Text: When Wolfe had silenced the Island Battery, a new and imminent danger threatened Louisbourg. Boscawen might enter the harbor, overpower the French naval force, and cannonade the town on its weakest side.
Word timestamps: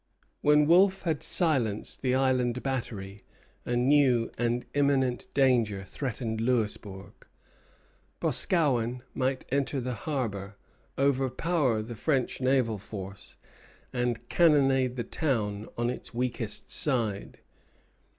When 0.41 0.65
Wolfe 0.65 1.03
had 1.03 1.21
silenced 1.21 2.01
the 2.01 2.15
Island 2.15 2.63
Battery, 2.63 3.23
a 3.67 3.75
new 3.75 4.31
and 4.35 4.65
imminent 4.73 5.31
danger 5.35 5.85
threatened 5.87 6.41
Louisbourg. 6.41 7.13
Boscawen 8.19 9.03
might 9.13 9.45
enter 9.51 9.79
the 9.79 9.93
harbor, 9.93 10.57
overpower 10.97 11.83
the 11.83 11.93
French 11.93 12.41
naval 12.41 12.79
force, 12.79 13.37
and 13.93 14.27
cannonade 14.27 14.95
the 14.95 15.03
town 15.03 15.69
on 15.77 15.91
its 15.91 16.15
weakest 16.15 16.71
side. 16.71 17.41